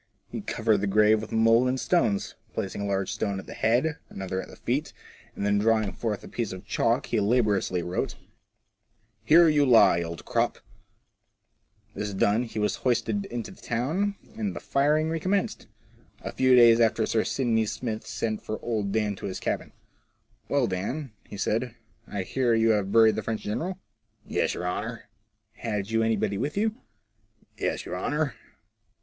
[0.31, 3.99] He covered the grave with mould and stones, placing a large stone at the head,
[4.09, 4.93] another at the feet,
[5.35, 8.15] and then drawing forth a piece of chalk he laboriously wrote,"
[9.25, 10.57] Here you lie, Old Crop!
[11.25, 15.67] '* This done he was hoisted into the town, and the firing recom *menced,
[16.21, 19.71] A few days after Sir Sidney Smith sent for old Dan to his cabin."
[20.49, 21.75] Well, Dan," said
[22.09, 23.77] he, '* I hear you have buried the French general?"
[24.15, 25.09] '* Yes, your honour.""
[25.57, 26.73] Had you anybody with you?""
[27.59, 28.33] Yes, your honour."